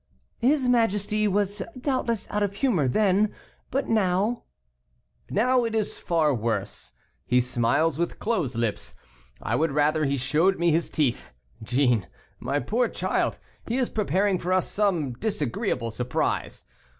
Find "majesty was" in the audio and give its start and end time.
0.67-1.61